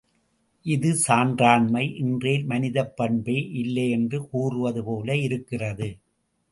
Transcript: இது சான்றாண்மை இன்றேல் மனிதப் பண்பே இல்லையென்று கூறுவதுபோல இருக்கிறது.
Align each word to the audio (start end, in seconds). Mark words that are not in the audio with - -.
இது 0.65 0.91
சான்றாண்மை 1.07 1.83
இன்றேல் 1.97 2.45
மனிதப் 2.45 2.95
பண்பே 2.95 3.37
இல்லையென்று 3.53 4.19
கூறுவதுபோல 4.33 5.21
இருக்கிறது. 5.21 5.89